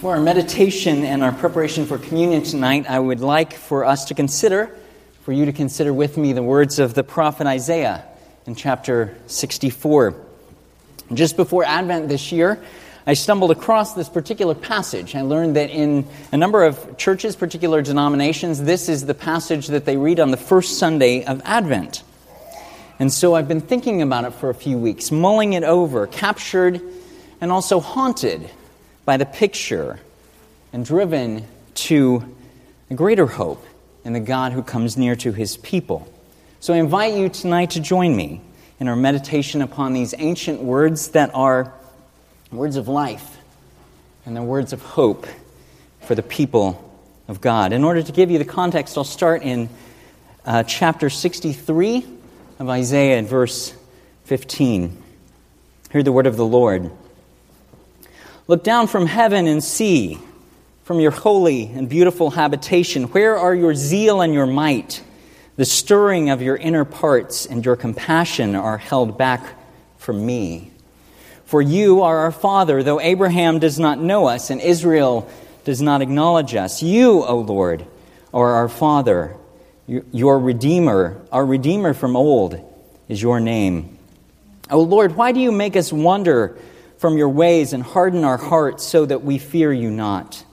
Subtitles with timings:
[0.00, 4.14] For our meditation and our preparation for communion tonight, I would like for us to
[4.14, 4.74] consider,
[5.24, 8.02] for you to consider with me, the words of the prophet Isaiah
[8.46, 10.14] in chapter 64.
[11.12, 12.62] Just before Advent this year,
[13.06, 15.14] I stumbled across this particular passage.
[15.14, 19.84] I learned that in a number of churches, particular denominations, this is the passage that
[19.84, 22.04] they read on the first Sunday of Advent.
[22.98, 26.80] And so I've been thinking about it for a few weeks, mulling it over, captured
[27.42, 28.48] and also haunted
[29.10, 29.98] by the picture
[30.72, 31.44] and driven
[31.74, 32.22] to
[32.90, 33.66] a greater hope
[34.04, 36.06] in the God who comes near to his people.
[36.60, 38.40] So I invite you tonight to join me
[38.78, 41.74] in our meditation upon these ancient words that are
[42.52, 43.36] words of life
[44.26, 45.26] and the words of hope
[46.02, 47.72] for the people of God.
[47.72, 49.68] In order to give you the context, I'll start in
[50.44, 52.06] uh, chapter 63
[52.60, 53.74] of Isaiah verse
[54.26, 55.02] 15.
[55.90, 56.92] Hear the word of the Lord.
[58.50, 60.18] Look down from heaven and see,
[60.82, 65.04] from your holy and beautiful habitation, where are your zeal and your might?
[65.54, 69.54] The stirring of your inner parts and your compassion are held back
[69.98, 70.72] from me.
[71.44, 75.30] For you are our Father, though Abraham does not know us and Israel
[75.64, 76.82] does not acknowledge us.
[76.82, 77.86] You, O Lord,
[78.34, 79.36] are our Father,
[79.86, 82.60] your Redeemer, our Redeemer from old
[83.08, 83.96] is your name.
[84.72, 86.58] O Lord, why do you make us wonder?
[87.00, 90.44] From your ways and harden our hearts so that we fear you not.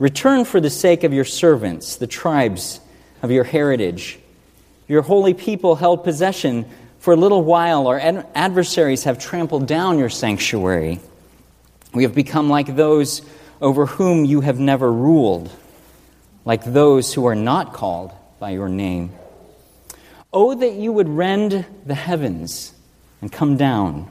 [0.00, 2.80] Return for the sake of your servants, the tribes
[3.22, 4.18] of your heritage.
[4.88, 6.68] Your holy people held possession
[6.98, 7.86] for a little while.
[7.86, 8.00] Our
[8.34, 10.98] adversaries have trampled down your sanctuary.
[11.94, 13.22] We have become like those
[13.60, 15.52] over whom you have never ruled,
[16.44, 19.12] like those who are not called by your name.
[20.32, 22.74] Oh, that you would rend the heavens
[23.20, 24.10] and come down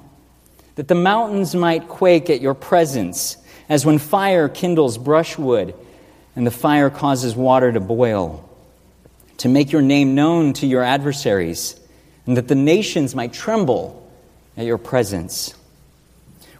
[0.79, 3.35] that the mountains might quake at your presence,
[3.67, 5.75] as when fire kindles brushwood
[6.37, 8.49] and the fire causes water to boil,
[9.39, 11.77] to make your name known to your adversaries,
[12.25, 14.09] and that the nations might tremble
[14.55, 15.53] at your presence.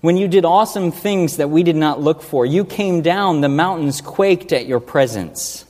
[0.02, 3.48] When you did awesome things that we did not look for, you came down, the
[3.48, 5.64] mountains quaked at your presence.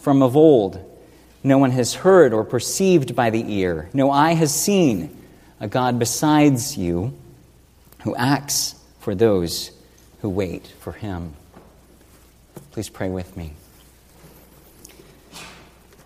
[0.00, 0.84] From of old,
[1.44, 5.16] no one has heard or perceived by the ear, no eye has seen
[5.60, 7.16] a God besides you
[8.02, 9.70] who acts for those
[10.20, 11.34] who wait for him.
[12.72, 13.52] Please pray with me.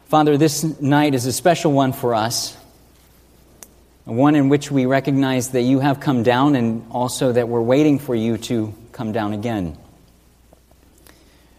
[0.09, 2.57] Father, this night is a special one for us,
[4.05, 7.99] one in which we recognize that you have come down and also that we're waiting
[7.99, 9.77] for you to come down again.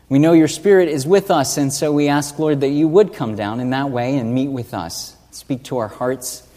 [0.10, 3.14] We know your Spirit is with us, and so we ask, Lord, that you would
[3.14, 5.16] come down in that way and meet with us.
[5.32, 6.48] Speak to our hearts,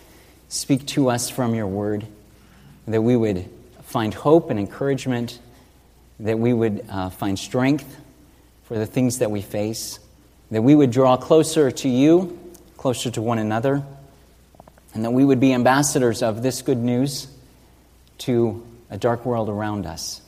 [0.49, 2.07] speak to us from your word,
[2.87, 3.51] that we would
[3.91, 5.41] find hope and encouragement,
[6.21, 7.97] that we would uh, find strength
[8.63, 9.99] for the things that we face,
[10.53, 12.39] that we would draw closer to you,
[12.77, 13.83] closer to one another,
[14.95, 17.27] and that we would be ambassadors of this good news
[18.19, 20.21] to a dark world around us.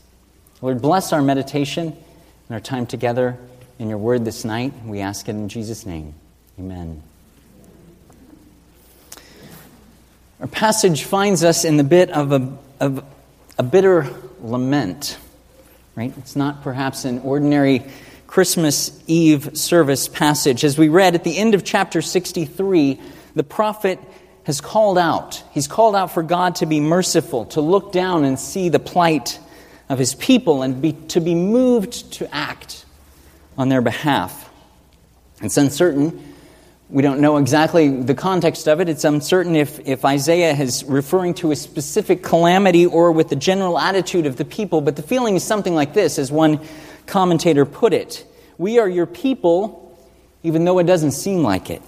[0.61, 3.39] Lord, bless our meditation and our time together
[3.79, 4.73] in your word this night.
[4.85, 6.15] We ask it in Jesus' name.
[6.59, 7.01] Amen.
[10.41, 13.05] Our passage finds us in the bit of a, of
[13.59, 14.09] a bitter
[14.41, 15.19] lament,
[15.95, 16.13] right?
[16.19, 17.85] It's not perhaps an ordinary
[18.27, 20.65] Christmas Eve service passage.
[20.65, 23.01] As we read at the end of chapter 63,
[23.35, 23.99] the prophet
[24.45, 25.43] has called out.
[25.53, 29.39] He's called out for God to be merciful, to look down and see the plight
[29.89, 32.87] of his people, and be, to be moved to act
[33.59, 34.51] on their behalf.
[35.43, 36.32] It's uncertain
[36.93, 38.87] we don't know exactly the context of it.
[38.87, 43.79] It's uncertain if, if Isaiah is referring to a specific calamity or with the general
[43.79, 46.61] attitude of the people, but the feeling is something like this, as one
[47.07, 48.27] commentator put it
[48.59, 49.99] We are your people,
[50.43, 51.81] even though it doesn't seem like it.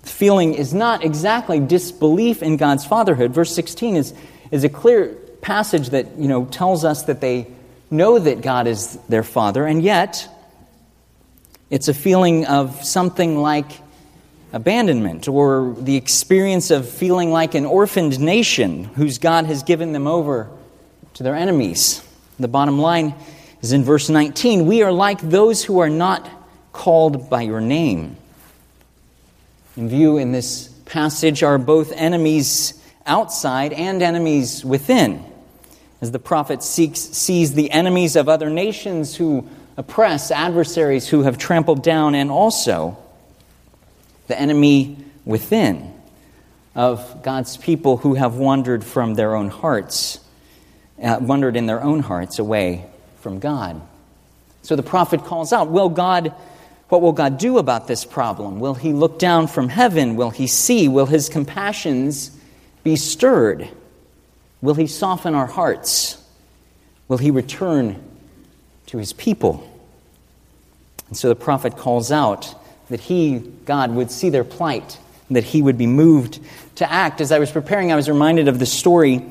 [0.00, 3.34] The feeling is not exactly disbelief in God's fatherhood.
[3.34, 4.14] Verse 16 is,
[4.50, 5.08] is a clear
[5.42, 7.46] passage that you know, tells us that they
[7.90, 10.26] know that God is their father, and yet
[11.70, 13.70] it's a feeling of something like
[14.52, 20.06] abandonment or the experience of feeling like an orphaned nation whose God has given them
[20.06, 20.50] over
[21.14, 22.02] to their enemies.
[22.38, 23.14] The bottom line
[23.60, 26.28] is in verse 19 We are like those who are not
[26.72, 28.16] called by your name.
[29.76, 35.24] In view in this passage are both enemies outside and enemies within.
[36.00, 41.38] As the prophet seeks, sees the enemies of other nations who oppress adversaries who have
[41.38, 42.98] trampled down, and also
[44.26, 45.94] the enemy within
[46.74, 50.18] of God's people who have wandered from their own hearts,
[51.02, 52.86] uh, wandered in their own hearts away
[53.20, 53.80] from God.
[54.62, 56.34] So the prophet calls out, Will God,
[56.88, 58.58] what will God do about this problem?
[58.58, 60.16] Will he look down from heaven?
[60.16, 60.88] Will he see?
[60.88, 62.36] Will his compassions
[62.82, 63.68] be stirred?
[64.60, 66.20] Will he soften our hearts?
[67.06, 68.02] Will he return
[68.88, 69.66] to his people?
[71.08, 72.54] And so the prophet calls out
[72.88, 74.98] that he, God, would see their plight,
[75.30, 76.40] that he would be moved
[76.76, 77.20] to act.
[77.20, 79.24] As I was preparing, I was reminded of the story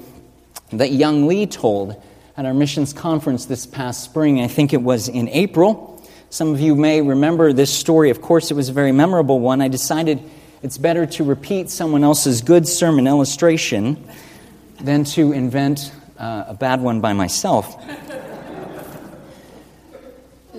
[0.71, 2.01] that young Lee told
[2.35, 4.41] at our missions conference this past spring.
[4.41, 5.93] I think it was in April.
[6.29, 8.09] Some of you may remember this story.
[8.09, 9.61] Of course, it was a very memorable one.
[9.61, 10.21] I decided
[10.61, 14.03] it's better to repeat someone else's good sermon illustration
[14.81, 17.75] than to invent uh, a bad one by myself.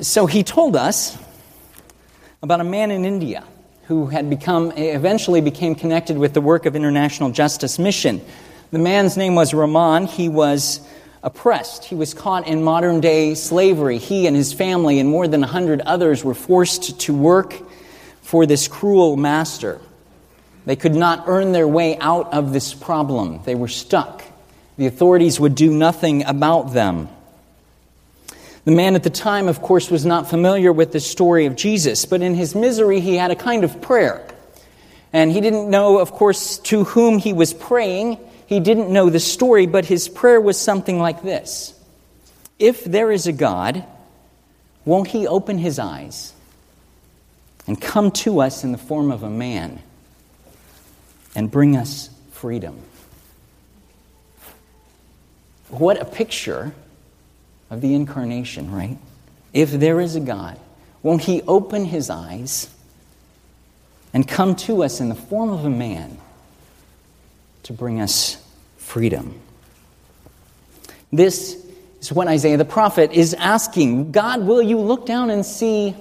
[0.00, 1.16] So he told us
[2.42, 3.44] about a man in India
[3.84, 8.20] who had become eventually became connected with the work of International Justice Mission.
[8.70, 10.06] The man's name was Rahman.
[10.06, 10.86] He was
[11.22, 11.84] oppressed.
[11.84, 13.98] He was caught in modern day slavery.
[13.98, 17.56] He and his family and more than 100 others were forced to work
[18.22, 19.80] for this cruel master.
[20.66, 23.40] They could not earn their way out of this problem.
[23.44, 24.22] They were stuck.
[24.76, 27.08] The authorities would do nothing about them.
[28.68, 32.04] The man at the time, of course, was not familiar with the story of Jesus,
[32.04, 34.22] but in his misery, he had a kind of prayer.
[35.10, 38.18] And he didn't know, of course, to whom he was praying.
[38.46, 41.72] He didn't know the story, but his prayer was something like this
[42.58, 43.86] If there is a God,
[44.84, 46.34] won't he open his eyes
[47.66, 49.80] and come to us in the form of a man
[51.34, 52.78] and bring us freedom?
[55.70, 56.74] What a picture
[57.70, 58.98] of the incarnation, right?
[59.52, 60.58] If there is a God,
[61.02, 62.68] won't he open his eyes
[64.12, 66.18] and come to us in the form of a man
[67.64, 68.42] to bring us
[68.76, 69.40] freedom?
[71.12, 71.64] This
[72.00, 75.94] is what Isaiah the prophet is asking God, will you look down and see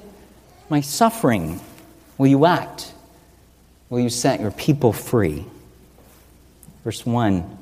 [0.69, 1.60] my suffering?
[2.18, 2.94] Will you act?
[3.90, 5.46] Will you set your people free?
[6.84, 7.56] Verse 1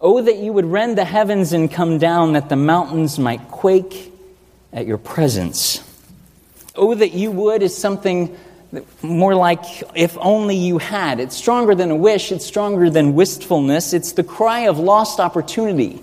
[0.00, 4.12] Oh, that you would rend the heavens and come down, that the mountains might quake
[4.72, 5.84] at your presence.
[6.74, 8.34] Oh, that you would is something
[9.02, 9.64] more like
[9.94, 11.20] if only you had.
[11.20, 13.92] It's stronger than a wish, it's stronger than wistfulness.
[13.92, 16.00] It's the cry of lost opportunity.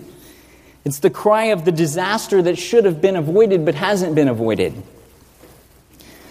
[0.85, 4.73] It's the cry of the disaster that should have been avoided but hasn't been avoided.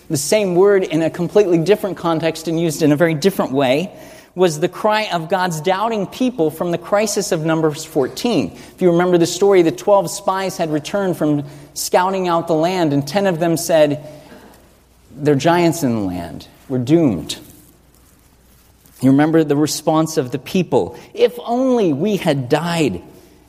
[0.09, 3.93] The same word in a completely different context and used in a very different way
[4.37, 8.53] was the cry of God's doubting people from the crisis of Numbers 14.
[8.53, 12.93] If you remember the story, the 12 spies had returned from scouting out the land,
[12.93, 14.07] and 10 of them said,
[15.11, 16.47] They're giants in the land.
[16.69, 17.39] We're doomed.
[19.01, 23.03] You remember the response of the people If only we had died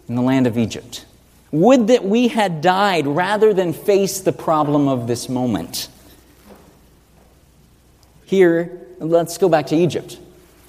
[0.08, 1.06] in the land of Egypt.
[1.52, 5.90] Would that we had died rather than face the problem of this moment.
[8.26, 10.18] Here, let's go back to Egypt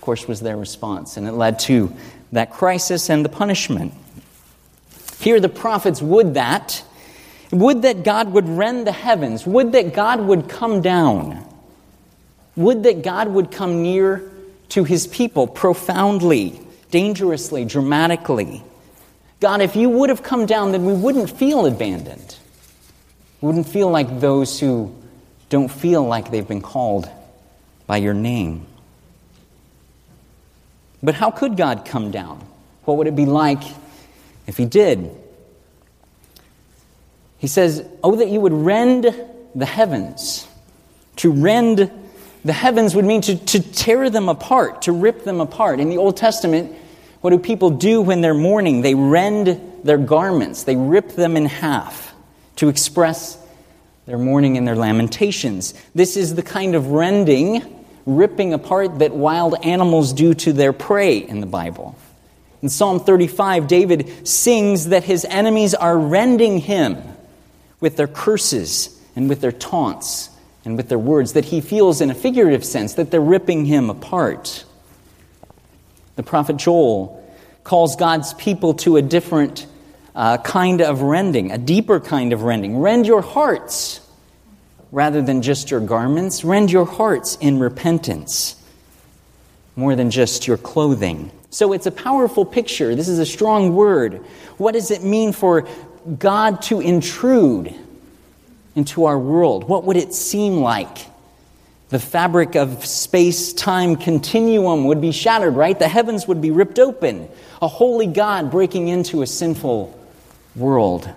[0.09, 1.93] course, was their response, and it led to
[2.33, 3.93] that crisis and the punishment.
[5.21, 6.83] Here, the prophets would that.
[7.53, 9.47] Would that God would rend the heavens.
[9.47, 11.47] Would that God would come down.
[12.57, 14.31] Would that God would come near
[14.71, 16.59] to his people profoundly,
[16.91, 18.63] dangerously, dramatically.
[19.41, 22.35] God, if you would have come down, then we wouldn't feel abandoned.
[23.43, 24.97] We wouldn't feel like those who
[25.51, 27.11] don't feel like they've been called
[27.87, 28.65] by your name.
[31.03, 32.45] But how could God come down?
[32.85, 33.63] What would it be like
[34.47, 35.11] if He did?
[37.39, 39.15] He says, Oh, that you would rend
[39.55, 40.47] the heavens.
[41.17, 41.91] To rend
[42.45, 45.81] the heavens would mean to, to tear them apart, to rip them apart.
[45.81, 46.75] In the Old Testament,
[47.21, 48.83] what do people do when they're mourning?
[48.83, 52.15] They rend their garments, they rip them in half
[52.57, 53.39] to express
[54.07, 55.75] their mourning and their lamentations.
[55.95, 57.78] This is the kind of rending
[58.09, 61.95] ripping apart that wild animals do to their prey in the Bible.
[62.63, 66.97] In Psalm 35, David sings that his enemies are rending him
[67.81, 70.31] with their curses and with their taunts
[70.65, 73.91] and with their words, that he feels in a figurative sense that they're ripping him
[73.91, 74.65] apart.
[76.17, 77.15] The prophet Joel
[77.63, 79.67] calls God's people to a different
[80.15, 82.79] uh, kind of rending, a deeper kind of rending.
[82.79, 84.01] Rend your hearts
[84.91, 86.45] rather than just your garments.
[86.45, 88.57] Rend your hearts in repentance
[89.77, 91.31] more than just your clothing.
[91.51, 92.95] So it's a powerful picture.
[92.95, 94.25] This is a strong word.
[94.57, 95.67] What does it mean for
[96.19, 97.75] God to intrude
[98.75, 99.69] into our world?
[99.69, 100.99] What would it seem like?
[101.91, 105.79] The fabric of space time continuum would be shattered, right?
[105.79, 107.29] The heavens would be ripped open.
[107.63, 109.99] A holy God breaking into a sinful
[110.55, 111.09] world.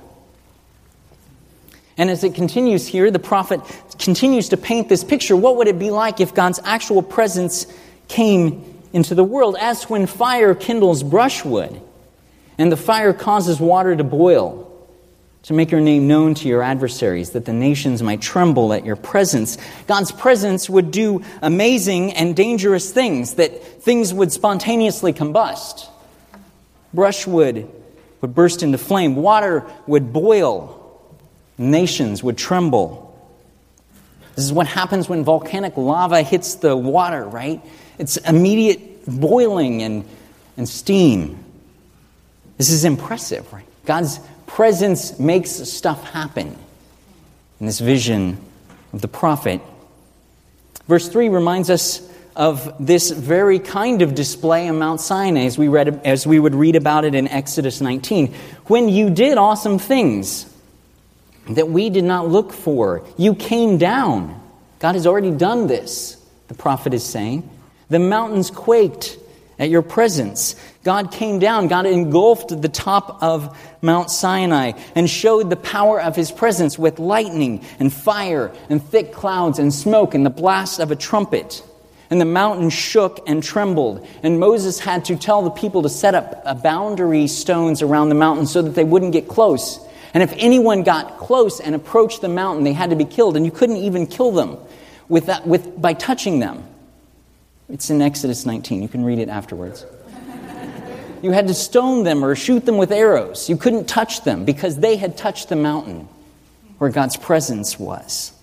[2.02, 3.62] And as it continues here, the prophet
[4.00, 5.36] continues to paint this picture.
[5.36, 7.68] What would it be like if God's actual presence
[8.08, 9.56] came into the world?
[9.60, 11.80] As when fire kindles brushwood
[12.58, 14.68] and the fire causes water to boil
[15.44, 18.96] to make your name known to your adversaries, that the nations might tremble at your
[18.96, 19.60] presence.
[19.86, 25.88] God's presence would do amazing and dangerous things, that things would spontaneously combust.
[26.96, 27.70] Brushwood
[28.22, 30.81] would burst into flame, water would boil,
[31.62, 33.08] nations would tremble.
[34.36, 37.62] This is what happens when volcanic lava hits the water, right?
[37.98, 40.06] It's immediate boiling and,
[40.58, 41.44] and steam.
[42.58, 43.66] This is impressive, right?
[43.86, 46.58] God's presence makes stuff happen
[47.60, 48.38] in this vision
[48.94, 49.62] of the prophet.
[50.88, 55.68] Verse 3 reminds us of this very kind of display on Mount Sinai as we,
[55.68, 58.34] read, as we would read about it in Exodus 19.
[58.66, 60.51] When you did awesome things
[61.50, 64.40] that we did not look for, you came down.
[64.80, 67.50] God has already done this, the prophet is saying.
[67.90, 69.18] The mountains quaked
[69.60, 70.56] at your presence.
[70.84, 76.16] God came down, God engulfed the top of Mount Sinai and showed the power of
[76.16, 80.90] his presence with lightning and fire and thick clouds and smoke and the blast of
[80.90, 81.64] a trumpet.
[82.10, 84.06] And the mountain shook and trembled.
[84.22, 88.48] And Moses had to tell the people to set up boundary stones around the mountain
[88.48, 89.80] so that they wouldn't get close.
[90.14, 93.38] And if anyone got close and approached the mountain, they had to be killed.
[93.38, 94.58] And you couldn't even kill them
[95.08, 96.64] with that, with, by touching them.
[97.70, 98.82] It's in Exodus 19.
[98.82, 99.86] You can read it afterwards.
[101.22, 103.48] You had to stone them or shoot them with arrows.
[103.50, 106.08] You couldn't touch them because they had touched the mountain
[106.80, 108.34] where God's presence was.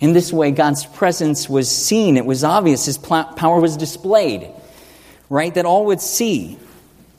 [0.00, 2.16] In this way, God's presence was seen.
[2.16, 2.86] It was obvious.
[2.86, 4.48] His power was displayed,
[5.28, 5.52] right?
[5.52, 6.56] That all would see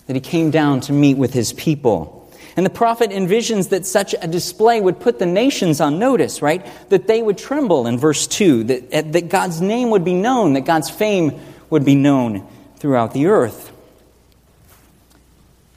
[0.08, 2.19] that he came down to meet with his people.
[2.60, 6.68] And the prophet envisions that such a display would put the nations on notice, right?
[6.90, 10.66] That they would tremble in verse 2, that, that God's name would be known, that
[10.66, 11.40] God's fame
[11.70, 13.72] would be known throughout the earth.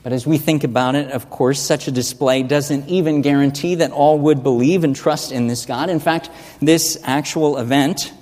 [0.03, 3.93] But as we think about it, of course, such a display doesn't even guarantee that
[3.93, 5.89] all would believe and trust in this God.
[5.89, 8.12] In fact, this actual event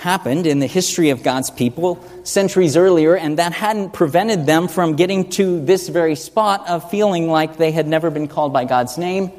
[0.00, 4.96] happened in the history of God's people centuries earlier, and that hadn't prevented them from
[4.96, 8.96] getting to this very spot of feeling like they had never been called by God's
[8.96, 9.30] name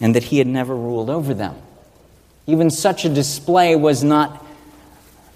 [0.00, 1.54] and that He had never ruled over them.
[2.46, 4.44] Even such a display was not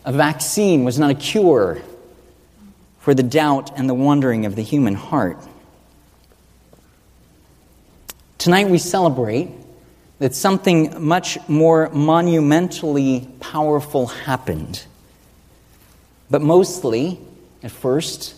[0.07, 1.83] a vaccine, was not a cure
[3.01, 5.37] for the doubt and the wondering of the human heart.
[8.39, 9.51] Tonight we celebrate
[10.19, 14.85] that something much more monumentally powerful happened.
[16.31, 17.21] But mostly,
[17.63, 18.35] at first,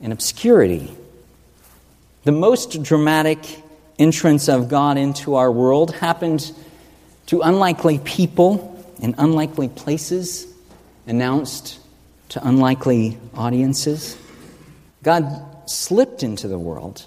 [0.00, 0.94] in obscurity.
[2.24, 3.38] The most dramatic
[3.98, 6.52] entrance of God into our world happened
[7.26, 8.70] to unlikely people
[9.00, 10.46] in unlikely places,
[11.06, 11.78] announced
[12.30, 14.16] to unlikely audiences.
[15.02, 17.06] God slipped into the world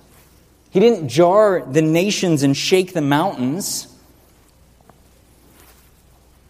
[0.70, 3.88] he didn't jar the nations and shake the mountains.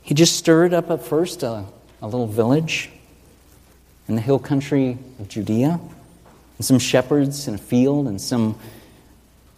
[0.01, 1.65] He just stirred up at first a,
[2.01, 2.89] a little village
[4.07, 5.79] in the hill country of Judea,
[6.57, 8.57] and some shepherds in a field, and some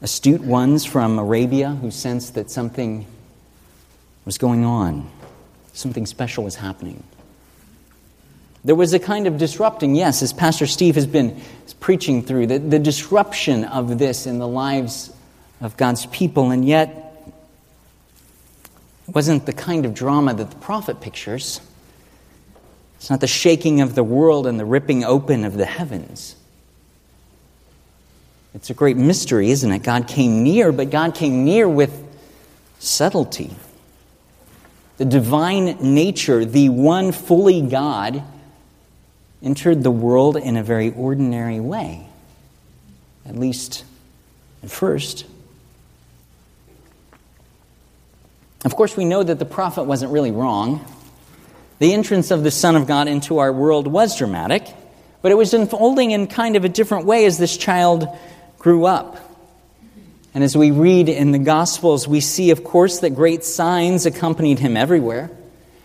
[0.01, 3.05] astute ones from Arabia who sensed that something
[4.25, 5.09] was going on,
[5.73, 7.03] something special was happening.
[8.63, 11.39] There was a kind of disrupting, yes, as Pastor Steve has been
[11.79, 15.13] preaching through, the, the disruption of this in the lives
[15.61, 16.89] of God's people, and yet
[19.07, 21.61] it wasn't the kind of drama that the prophet pictures.
[22.97, 26.35] It's not the shaking of the world and the ripping open of the heavens.
[28.53, 29.83] It's a great mystery, isn't it?
[29.83, 32.05] God came near, but God came near with
[32.79, 33.55] subtlety.
[34.97, 38.21] The divine nature, the one fully God,
[39.41, 42.07] entered the world in a very ordinary way,
[43.25, 43.85] at least
[44.63, 45.25] at first.
[48.65, 50.85] Of course, we know that the prophet wasn't really wrong.
[51.79, 54.67] The entrance of the Son of God into our world was dramatic,
[55.21, 58.07] but it was unfolding in kind of a different way as this child
[58.57, 59.17] grew up.
[60.33, 64.59] And as we read in the Gospels, we see, of course, that great signs accompanied
[64.59, 65.31] him everywhere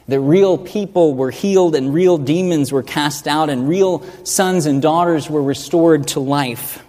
[0.08, 4.82] that real people were healed and real demons were cast out and real sons and
[4.82, 6.84] daughters were restored to life.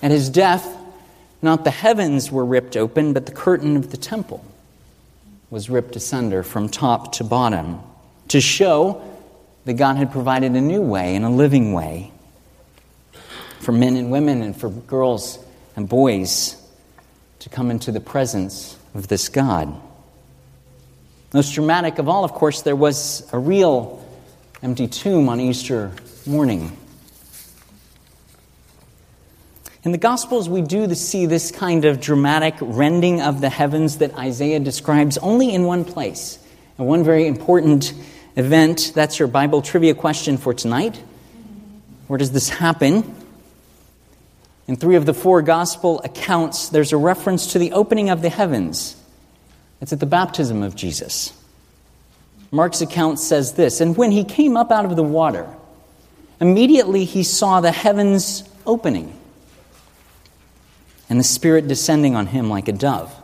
[0.00, 0.66] At his death,
[1.42, 4.44] not the heavens were ripped open, but the curtain of the temple
[5.50, 7.80] was ripped asunder from top to bottom
[8.28, 9.02] to show
[9.64, 12.12] that God had provided a new way and a living way
[13.60, 15.38] for men and women and for girls
[15.76, 16.56] and boys
[17.40, 19.74] to come into the presence of this God.
[21.34, 24.02] Most dramatic of all, of course, there was a real
[24.62, 25.92] empty tomb on Easter
[26.26, 26.74] morning.
[29.84, 34.14] In the Gospels, we do see this kind of dramatic rending of the heavens that
[34.16, 36.38] Isaiah describes only in one place,
[36.78, 37.92] and one very important
[38.34, 38.92] event.
[38.94, 40.96] That's your Bible trivia question for tonight.
[42.06, 43.14] Where does this happen?
[44.66, 48.30] In three of the four Gospel accounts, there's a reference to the opening of the
[48.30, 48.97] heavens.
[49.80, 51.32] It's at the baptism of Jesus.
[52.50, 55.48] Mark's account says this And when he came up out of the water,
[56.40, 59.14] immediately he saw the heavens opening
[61.08, 63.14] and the Spirit descending on him like a dove.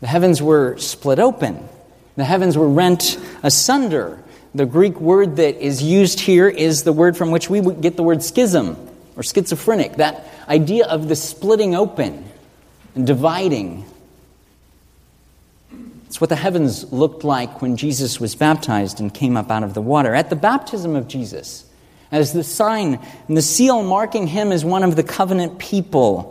[0.00, 1.68] The heavens were split open,
[2.16, 4.20] the heavens were rent asunder.
[4.56, 8.04] The Greek word that is used here is the word from which we get the
[8.04, 8.76] word schism
[9.16, 12.24] or schizophrenic, that idea of the splitting open
[12.94, 13.84] and dividing.
[16.06, 19.74] It's what the heavens looked like when Jesus was baptized and came up out of
[19.74, 20.14] the water.
[20.14, 21.64] At the baptism of Jesus,
[22.12, 26.30] as the sign and the seal marking him as one of the covenant people,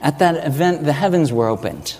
[0.00, 1.96] at that event, the heavens were opened.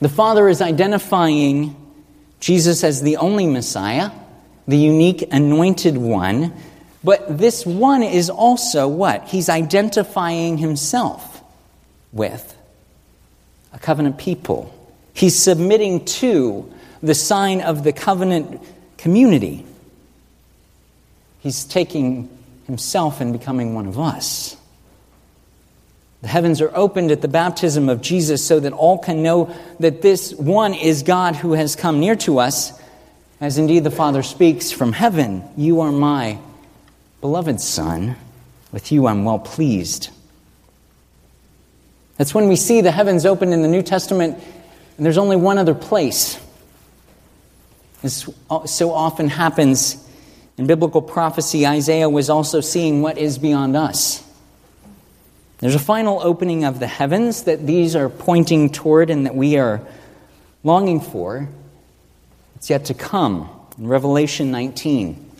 [0.00, 1.76] The Father is identifying
[2.40, 4.10] Jesus as the only Messiah,
[4.66, 6.52] the unique anointed one,
[7.04, 9.28] but this one is also what?
[9.28, 11.42] He's identifying himself
[12.12, 12.53] with
[13.74, 14.72] a covenant people.
[15.12, 18.62] He's submitting to the sign of the covenant
[18.96, 19.66] community.
[21.40, 22.30] He's taking
[22.66, 24.56] himself and becoming one of us.
[26.22, 30.00] The heavens are opened at the baptism of Jesus so that all can know that
[30.00, 32.72] this one is God who has come near to us,
[33.42, 36.38] as indeed the Father speaks from heaven You are my
[37.20, 38.16] beloved Son.
[38.72, 40.08] With you I'm well pleased.
[42.16, 44.38] That's when we see the heavens open in the New Testament,
[44.96, 46.40] and there's only one other place.
[48.02, 48.28] This
[48.66, 49.96] so often happens
[50.56, 51.66] in biblical prophecy.
[51.66, 54.22] Isaiah was also seeing what is beyond us.
[55.58, 59.56] There's a final opening of the heavens that these are pointing toward and that we
[59.56, 59.80] are
[60.62, 61.48] longing for.
[62.56, 63.48] It's yet to come
[63.78, 65.30] in Revelation 19.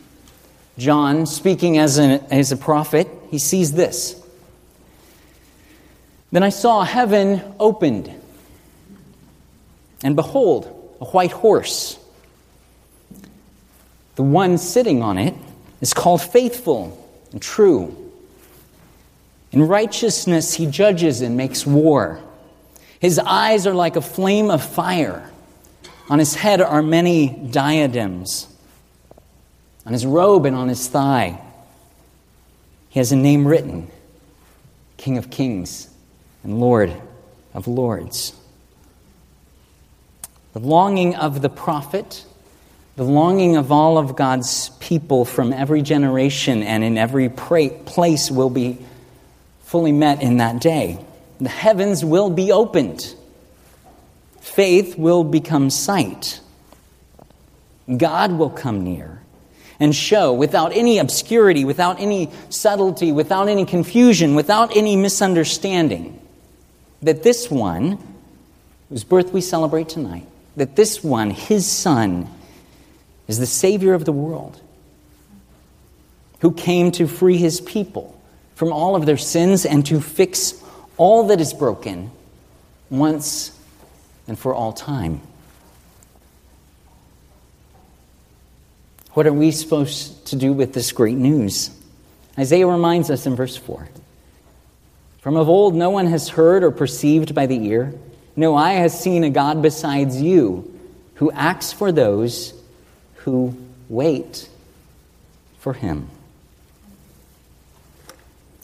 [0.79, 4.21] John, speaking as, an, as a prophet, he sees this.
[6.35, 8.13] Then I saw heaven opened,
[10.03, 10.67] and behold,
[11.01, 11.97] a white horse.
[14.17, 15.35] The one sitting on it
[15.81, 16.99] is called faithful
[17.31, 17.97] and true
[19.55, 22.19] in righteousness, he judges and makes war.
[22.99, 25.31] His eyes are like a flame of fire.
[26.11, 28.49] On his head are many diadems.
[29.87, 31.41] On his robe and on his thigh,
[32.89, 33.89] he has a name written
[34.97, 35.94] King of Kings
[36.45, 36.95] and Lord
[37.55, 38.35] of Lords.
[40.53, 42.25] The longing of the prophet,
[42.95, 48.51] the longing of all of God's people from every generation and in every place will
[48.51, 48.79] be
[49.65, 51.05] fully met in that day.
[51.41, 53.15] The heavens will be opened,
[54.41, 56.41] faith will become sight.
[57.95, 59.21] God will come near
[59.79, 66.19] and show without any obscurity, without any subtlety, without any confusion, without any misunderstanding
[67.05, 67.99] that this one,
[68.89, 72.29] whose birth we celebrate tonight, that this one, his son,
[73.29, 74.61] is the Savior of the world,
[76.41, 78.21] who came to free his people
[78.55, 80.63] from all of their sins and to fix
[80.97, 82.11] all that is broken
[82.91, 83.59] once
[84.27, 85.21] and for all time.
[89.13, 91.71] What are we supposed to do with this great news?
[92.39, 93.89] Isaiah reminds us in verse 4
[95.25, 97.95] From of old, no one has heard or perceived by the ear,
[98.37, 100.79] no eye has seen a God besides you
[101.15, 102.53] who acts for those
[103.21, 103.57] who
[103.89, 104.51] wait
[105.61, 106.11] for him.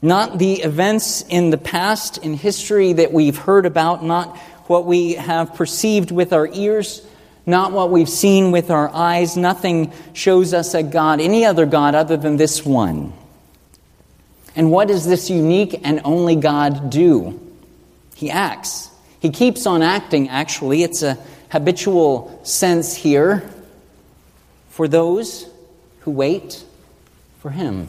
[0.03, 5.14] Not the events in the past, in history that we've heard about, not what we
[5.14, 7.01] have perceived with our ears,
[7.46, 9.35] not what we've seen with our eyes.
[9.35, 13.14] Nothing shows us a God, any other God other than this one.
[14.61, 17.40] And what does this unique and only God do?
[18.14, 18.90] He acts.
[19.18, 20.83] He keeps on acting, actually.
[20.83, 21.16] It's a
[21.49, 23.51] habitual sense here
[24.68, 25.49] for those
[26.01, 26.62] who wait
[27.38, 27.88] for Him.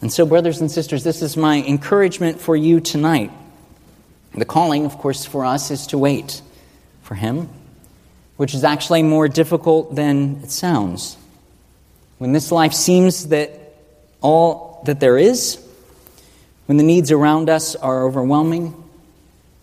[0.00, 3.30] And so, brothers and sisters, this is my encouragement for you tonight.
[4.34, 6.42] The calling, of course, for us is to wait
[7.04, 7.48] for Him,
[8.38, 11.16] which is actually more difficult than it sounds.
[12.18, 13.61] When this life seems that
[14.22, 15.62] all that there is,
[16.66, 18.74] when the needs around us are overwhelming,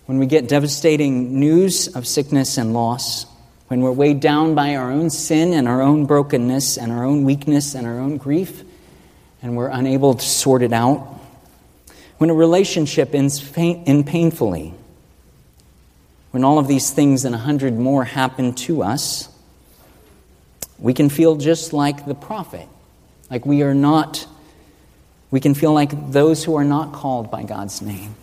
[0.05, 3.25] when we get devastating news of sickness and loss,
[3.67, 7.23] when we're weighed down by our own sin and our own brokenness and our own
[7.23, 8.63] weakness and our own grief,
[9.41, 11.19] and we're unable to sort it out,
[12.17, 14.73] when a relationship ends pain- painfully,
[16.31, 19.29] when all of these things and a hundred more happen to us,
[20.77, 22.67] we can feel just like the prophet,
[23.29, 24.27] like we are not,
[25.31, 28.15] we can feel like those who are not called by God's name.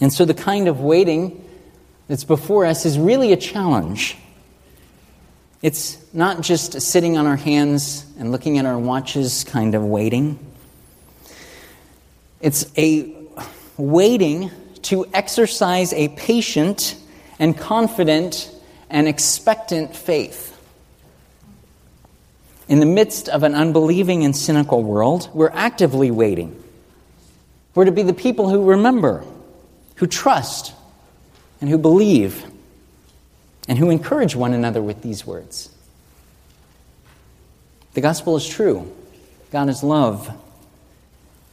[0.00, 1.48] And so the kind of waiting
[2.08, 4.16] that's before us is really a challenge.
[5.62, 10.38] It's not just sitting on our hands and looking at our watches kind of waiting.
[12.40, 13.14] It's a
[13.76, 14.50] waiting
[14.82, 16.96] to exercise a patient
[17.38, 18.50] and confident
[18.90, 20.51] and expectant faith.
[22.72, 26.58] In the midst of an unbelieving and cynical world, we're actively waiting.
[27.74, 29.26] We're to be the people who remember,
[29.96, 30.72] who trust,
[31.60, 32.46] and who believe,
[33.68, 35.68] and who encourage one another with these words.
[37.92, 38.90] The gospel is true.
[39.50, 40.34] God is love.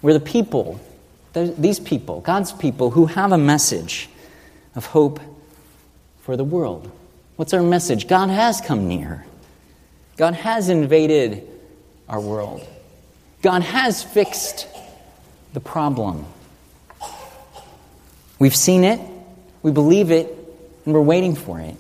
[0.01, 0.79] We're the people,
[1.34, 4.08] these people, God's people, who have a message
[4.73, 5.19] of hope
[6.21, 6.89] for the world.
[7.36, 8.08] What's our message?
[8.08, 9.25] God has come near.
[10.19, 11.47] God has invaded
[12.10, 12.67] our world.
[13.41, 14.67] God has fixed
[15.53, 16.25] the problem.
[18.38, 18.99] We've seen it,
[19.63, 20.27] we believe it,
[20.84, 21.77] and we're waiting for it.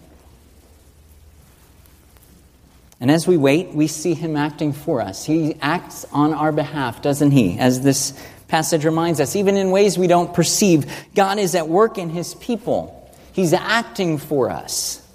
[3.01, 5.25] And as we wait, we see him acting for us.
[5.25, 7.59] He acts on our behalf, doesn't he?
[7.59, 11.97] As this passage reminds us, even in ways we don't perceive, God is at work
[11.97, 13.13] in his people.
[13.33, 15.05] He's acting for us.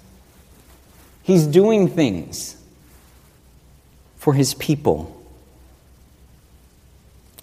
[1.23, 2.54] He's doing things
[4.25, 5.23] for his people.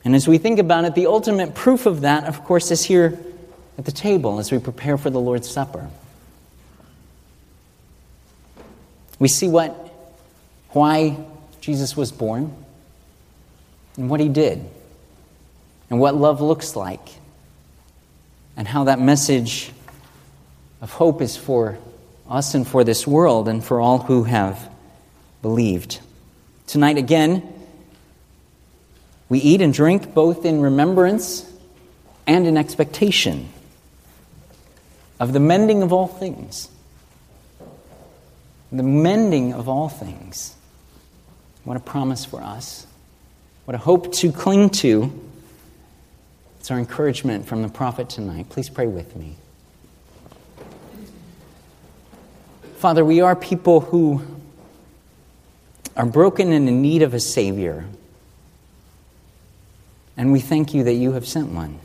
[0.05, 3.21] And as we think about it, the ultimate proof of that, of course, is here
[3.79, 5.89] at the table as we prepare for the Lord's Supper.
[9.21, 9.71] We see what,
[10.71, 11.25] why
[11.61, 12.53] Jesus was born,
[13.97, 14.69] and what he did,
[15.89, 17.11] and what love looks like,
[18.57, 19.71] and how that message
[20.81, 21.79] of hope is for
[22.29, 24.69] us and for this world and for all who have
[25.43, 26.01] believed.
[26.67, 27.43] Tonight, again,
[29.29, 31.51] we eat and drink both in remembrance
[32.27, 33.49] and in expectation
[35.19, 36.69] of the mending of all things.
[38.71, 40.55] The mending of all things.
[41.65, 42.87] What a promise for us.
[43.65, 45.13] What a hope to cling to.
[46.59, 48.49] It's our encouragement from the prophet tonight.
[48.49, 49.37] Please pray with me.
[52.77, 54.23] Father, we are people who
[55.97, 57.85] are broken and in need of a Savior.
[60.17, 61.79] And we thank you that you have sent one.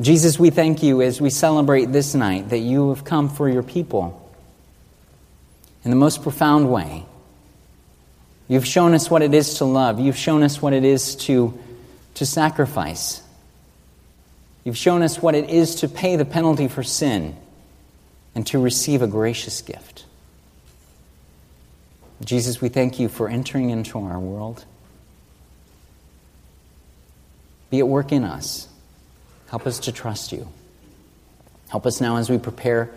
[0.00, 3.64] Jesus, we thank you as we celebrate this night that you have come for your
[3.64, 4.32] people
[5.84, 7.04] in the most profound way.
[8.46, 9.98] You've shown us what it is to love.
[9.98, 11.58] You've shown us what it is to,
[12.14, 13.22] to sacrifice.
[14.64, 17.36] You've shown us what it is to pay the penalty for sin
[18.34, 20.04] and to receive a gracious gift.
[22.24, 24.64] Jesus, we thank you for entering into our world.
[27.70, 28.68] Be at work in us.
[29.48, 30.48] Help us to trust you.
[31.68, 32.90] Help us now as we prepare,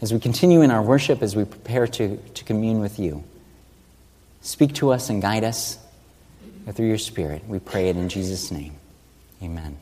[0.00, 3.24] as we continue in our worship, as we prepare to, to commune with you.
[4.42, 5.78] Speak to us and guide us
[6.72, 7.46] through your Spirit.
[7.46, 8.74] We pray it in Jesus' name.
[9.42, 9.76] Amen.